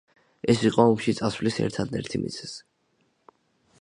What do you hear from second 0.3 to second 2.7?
ეს იყო ომში წასვლის ერთადერთი მიზეზი.